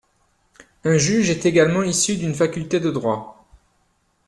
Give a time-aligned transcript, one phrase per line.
[0.83, 3.45] Un juge est également issu d'une faculté de droit.